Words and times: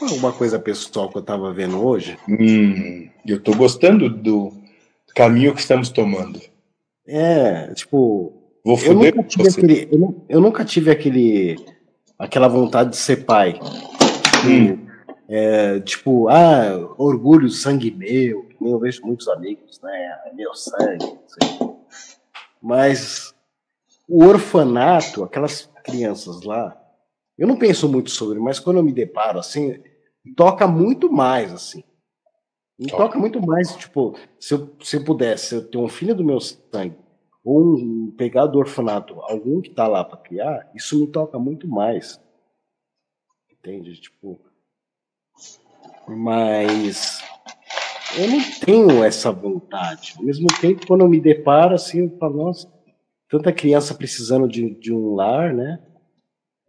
Uma 0.00 0.32
coisa 0.32 0.58
pessoal 0.58 1.08
que 1.08 1.16
eu 1.16 1.20
estava 1.20 1.52
vendo 1.52 1.84
hoje. 1.84 2.18
Hum, 2.28 3.08
eu 3.26 3.36
estou 3.36 3.54
gostando 3.56 4.08
do 4.10 4.52
caminho 5.14 5.54
que 5.54 5.60
estamos 5.60 5.88
tomando. 5.88 6.40
É, 7.06 7.72
tipo. 7.74 8.32
Vou 8.64 8.74
Eu 8.74 8.78
foder 8.78 9.14
nunca, 9.14 9.22
com 9.22 9.28
tive 9.28 9.44
você. 9.50 9.60
aquele, 9.60 9.88
eu, 9.92 10.24
eu 10.28 10.40
nunca 10.40 10.64
tive 10.64 10.90
aquele. 10.90 11.56
aquela 12.18 12.48
vontade 12.48 12.90
de 12.90 12.96
ser 12.96 13.24
pai. 13.24 13.58
Hum. 14.46 14.84
É, 15.28 15.80
tipo, 15.80 16.28
ah, 16.28 16.94
orgulho, 16.98 17.48
sangue 17.48 17.90
meu, 17.90 18.44
que 18.44 18.56
nem 18.60 18.72
eu 18.72 18.78
vejo 18.78 19.00
muitos 19.04 19.26
amigos, 19.28 19.80
né? 19.82 20.18
É 20.26 20.34
meu 20.34 20.52
sangue. 20.54 21.18
Mas 22.60 23.34
o 24.08 24.24
orfanato, 24.24 25.22
aquelas 25.24 25.70
crianças 25.82 26.42
lá, 26.42 26.76
eu 27.36 27.46
não 27.48 27.56
penso 27.58 27.88
muito 27.88 28.10
sobre, 28.10 28.38
mas 28.38 28.58
quando 28.58 28.76
eu 28.78 28.82
me 28.82 28.92
deparo 28.92 29.38
assim, 29.38 29.82
toca 30.36 30.66
muito 30.66 31.10
mais, 31.12 31.52
assim. 31.52 31.82
Me 32.78 32.88
Toca. 32.88 33.04
toca 33.04 33.18
muito 33.18 33.40
mais, 33.40 33.74
tipo, 33.76 34.16
se 34.38 34.54
eu, 34.54 34.74
se 34.80 34.96
eu 34.96 35.04
pudesse 35.04 35.54
eu 35.54 35.68
ter 35.68 35.78
um 35.78 35.88
filho 35.88 36.14
do 36.14 36.24
meu 36.24 36.40
sangue, 36.40 36.96
ou 37.44 37.76
um, 37.76 38.10
pegar 38.16 38.46
do 38.46 38.58
orfanato 38.58 39.20
algum 39.20 39.60
que 39.60 39.70
tá 39.70 39.86
lá 39.86 40.04
para 40.04 40.18
criar, 40.18 40.70
isso 40.74 40.98
me 40.98 41.06
toca 41.06 41.38
muito 41.38 41.68
mais. 41.68 42.20
Entende? 43.52 44.00
Tipo. 44.00 44.40
Mas 46.08 47.22
eu 48.18 48.28
não 48.28 48.40
tenho 48.60 49.04
essa 49.04 49.30
vontade. 49.30 50.14
Ao 50.16 50.24
mesmo 50.24 50.48
tempo, 50.60 50.86
quando 50.86 51.02
eu 51.02 51.08
me 51.08 51.20
deparo 51.20 51.74
assim, 51.74 52.00
eu 52.00 52.18
falo, 52.18 52.44
nossa, 52.44 52.72
tanta 53.28 53.52
criança 53.52 53.94
precisando 53.94 54.48
de, 54.48 54.74
de 54.74 54.92
um 54.92 55.14
lar, 55.14 55.54
né? 55.54 55.80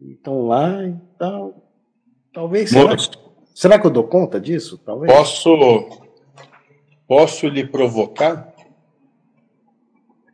Então 0.00 0.46
lá, 0.46 0.84
então. 0.84 1.62
Talvez. 2.32 2.70
Será, 2.70 2.96
será 3.54 3.78
que 3.78 3.86
eu 3.86 3.90
dou 3.90 4.04
conta 4.04 4.40
disso? 4.40 4.78
Talvez. 4.78 5.12
posso, 5.12 5.88
posso 7.06 7.48
lhe 7.48 7.66
provocar? 7.66 8.54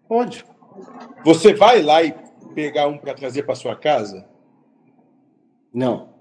Pode. 0.08 0.44
Você 1.24 1.54
vai 1.54 1.80
lá 1.82 2.02
e 2.02 2.14
pegar 2.54 2.88
um 2.88 2.98
para 2.98 3.14
trazer 3.14 3.44
para 3.44 3.54
sua 3.54 3.76
casa? 3.76 4.26
Não. 5.72 6.12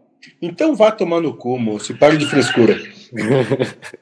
Então 0.42 0.76
vá 0.76 0.92
tomar 0.92 1.20
no 1.20 1.36
cu, 1.36 1.58
moço. 1.58 1.92
e 1.92 1.98
Pare 1.98 2.18
de 2.18 2.28
frescura. 2.28 2.78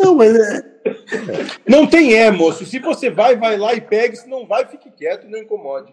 Não, 0.00 0.14
mas 0.16 0.34
é. 0.34 0.71
Não 1.66 1.86
tem 1.86 2.14
é, 2.14 2.30
moço. 2.30 2.64
Se 2.64 2.78
você 2.78 3.10
vai, 3.10 3.36
vai 3.36 3.56
lá 3.56 3.74
e 3.74 3.80
pega. 3.80 4.16
Se 4.16 4.28
não 4.28 4.46
vai, 4.46 4.66
fique 4.66 4.90
quieto 4.90 5.26
e 5.26 5.30
não 5.30 5.38
incomode. 5.38 5.92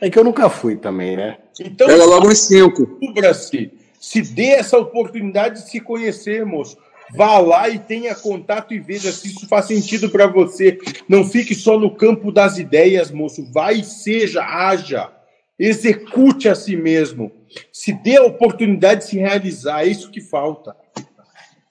É 0.00 0.10
que 0.10 0.18
eu 0.18 0.24
nunca 0.24 0.48
fui 0.48 0.76
também, 0.76 1.16
né? 1.16 1.38
Então, 1.60 1.86
Pega 1.86 2.04
logo 2.04 2.28
uns 2.28 2.38
cinco. 2.40 2.86
descubra-se. 2.86 3.72
Se 4.00 4.22
dê 4.22 4.48
essa 4.48 4.78
oportunidade 4.78 5.62
de 5.62 5.70
se 5.70 5.80
conhecer, 5.80 6.44
moço. 6.44 6.76
Vá 7.14 7.38
lá 7.38 7.68
e 7.68 7.78
tenha 7.78 8.14
contato 8.14 8.74
e 8.74 8.80
veja 8.80 9.12
se 9.12 9.28
isso 9.28 9.46
faz 9.46 9.66
sentido 9.66 10.10
para 10.10 10.26
você. 10.26 10.78
Não 11.08 11.24
fique 11.24 11.54
só 11.54 11.78
no 11.78 11.94
campo 11.94 12.32
das 12.32 12.58
ideias, 12.58 13.10
moço. 13.10 13.44
Vai 13.52 13.76
e 13.76 13.84
seja, 13.84 14.42
haja. 14.42 15.10
Execute 15.58 16.48
a 16.48 16.54
si 16.54 16.76
mesmo. 16.76 17.30
Se 17.72 17.92
dê 17.92 18.16
a 18.16 18.24
oportunidade 18.24 19.02
de 19.02 19.10
se 19.10 19.18
realizar. 19.18 19.84
É 19.84 19.88
isso 19.88 20.10
que 20.10 20.20
falta. 20.20 20.74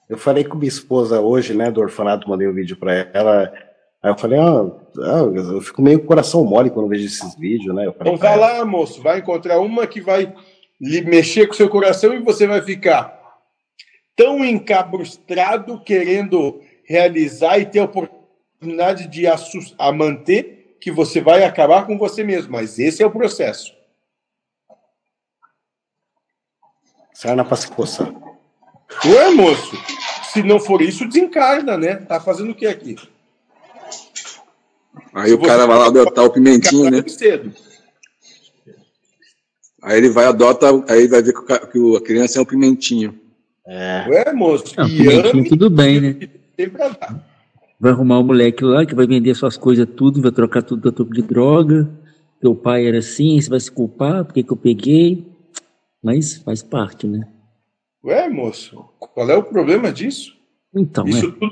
Eu 0.08 0.18
falei 0.18 0.44
com 0.44 0.56
minha 0.56 0.68
esposa 0.68 1.20
hoje, 1.20 1.54
né, 1.54 1.70
do 1.70 1.80
orfanato, 1.80 2.28
mandei 2.28 2.46
um 2.46 2.52
vídeo 2.52 2.76
pra 2.76 2.92
ela. 3.12 3.52
Aí 4.02 4.10
eu 4.10 4.18
falei, 4.18 4.38
ah, 4.38 4.70
ah, 4.98 5.22
eu 5.34 5.60
fico 5.60 5.80
meio 5.80 6.04
coração 6.04 6.44
mole 6.44 6.70
quando 6.70 6.88
vejo 6.88 7.06
esses 7.06 7.34
vídeos, 7.36 7.74
né? 7.74 7.86
Eu 7.86 7.92
falei 7.92 8.12
Então 8.12 8.18
pra 8.18 8.36
vá 8.36 8.46
ela, 8.46 8.58
lá, 8.58 8.64
moço. 8.64 9.02
Vai 9.02 9.18
encontrar 9.18 9.58
uma 9.60 9.86
que 9.86 10.00
vai 10.00 10.34
lhe 10.80 11.00
mexer 11.00 11.46
com 11.46 11.54
seu 11.54 11.68
coração 11.68 12.12
e 12.12 12.18
você 12.18 12.46
vai 12.46 12.60
ficar 12.60 13.18
tão 14.14 14.44
encabrustrado 14.44 15.80
querendo 15.80 16.60
realizar 16.84 17.58
e 17.58 17.64
ter 17.64 17.78
a 17.78 17.84
oportunidade 17.84 19.08
de 19.08 19.26
a, 19.26 19.92
manter 19.92 20.76
que 20.80 20.90
você 20.90 21.20
vai 21.20 21.44
acabar 21.44 21.86
com 21.86 21.96
você 21.96 22.22
mesmo. 22.22 22.52
Mas 22.52 22.78
esse 22.78 23.02
é 23.02 23.06
o 23.06 23.10
processo. 23.10 23.72
sarna 27.24 27.44
pra 27.44 27.56
se 27.56 27.68
coçar. 27.68 28.12
Ué, 29.06 29.30
moço? 29.30 29.76
Se 30.34 30.42
não 30.42 30.58
for 30.58 30.82
isso, 30.82 31.06
desencarna, 31.06 31.78
né? 31.78 31.94
Tá 31.94 32.18
fazendo 32.18 32.50
o 32.50 32.54
que 32.56 32.66
aqui? 32.66 32.96
Aí 35.14 35.32
o 35.32 35.40
cara 35.40 35.64
vai 35.64 35.78
lá 35.78 35.86
adotar 35.86 36.24
o 36.24 36.30
pimentinho, 36.30 36.90
né? 36.90 37.04
Cedo. 37.06 37.52
Aí 39.80 39.96
ele 39.96 40.08
vai 40.08 40.24
adota, 40.24 40.66
aí 40.88 41.06
vai 41.06 41.22
ver 41.22 41.32
que, 41.32 41.96
a 41.96 42.00
criança 42.00 42.40
é 42.40 42.42
um 42.42 42.44
pimentinho. 42.44 43.14
É, 43.64 44.06
Ué, 44.08 44.32
moço? 44.32 44.74
Não, 44.76 44.88
e 44.88 44.96
pimentinho, 44.96 45.30
ame 45.30 45.48
tudo 45.48 45.70
bem, 45.70 46.00
né? 46.00 46.28
tem 46.56 46.68
pra 46.68 46.88
dar. 46.88 47.24
Vai 47.78 47.92
arrumar 47.92 48.18
um 48.18 48.24
moleque 48.24 48.64
lá 48.64 48.84
que 48.84 48.94
vai 48.94 49.06
vender 49.06 49.36
suas 49.36 49.56
coisas 49.56 49.86
tudo, 49.94 50.20
vai 50.20 50.32
trocar 50.32 50.62
tudo 50.62 50.82
da 50.82 50.90
topo 50.90 51.14
de 51.14 51.22
droga. 51.22 51.88
Teu 52.40 52.56
pai 52.56 52.88
era 52.88 52.98
assim, 52.98 53.40
você 53.40 53.48
vai 53.48 53.60
se 53.60 53.70
culpar, 53.70 54.24
porque 54.24 54.42
que 54.42 54.52
eu 54.52 54.56
peguei? 54.56 55.24
Mas 56.02 56.38
faz 56.38 56.60
parte, 56.60 57.06
né? 57.06 57.28
Ué, 58.04 58.28
moço? 58.28 58.84
Qual 58.98 59.30
é 59.30 59.36
o 59.36 59.42
problema 59.42 59.90
disso? 59.90 60.36
Então, 60.74 61.06
Isso 61.06 61.26
é. 61.28 61.30
tudo 61.32 61.50